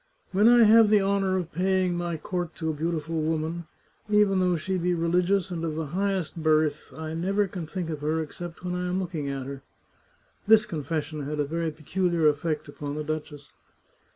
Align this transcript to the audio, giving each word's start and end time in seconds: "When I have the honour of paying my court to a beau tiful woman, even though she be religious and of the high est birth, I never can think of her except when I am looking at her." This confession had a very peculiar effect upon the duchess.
"When 0.31 0.47
I 0.49 0.63
have 0.63 0.89
the 0.89 0.99
honour 1.03 1.37
of 1.37 1.51
paying 1.51 1.93
my 1.93 2.17
court 2.17 2.55
to 2.55 2.71
a 2.71 2.73
beau 2.73 2.89
tiful 2.91 3.21
woman, 3.21 3.67
even 4.09 4.39
though 4.39 4.55
she 4.55 4.79
be 4.79 4.95
religious 4.95 5.51
and 5.51 5.63
of 5.63 5.75
the 5.75 5.85
high 5.93 6.13
est 6.15 6.41
birth, 6.41 6.91
I 6.97 7.13
never 7.13 7.47
can 7.47 7.67
think 7.67 7.91
of 7.91 8.01
her 8.01 8.19
except 8.19 8.63
when 8.65 8.73
I 8.73 8.87
am 8.87 8.99
looking 8.99 9.29
at 9.29 9.45
her." 9.45 9.61
This 10.47 10.65
confession 10.65 11.21
had 11.27 11.39
a 11.39 11.45
very 11.45 11.69
peculiar 11.69 12.27
effect 12.27 12.67
upon 12.67 12.95
the 12.95 13.03
duchess. 13.03 13.51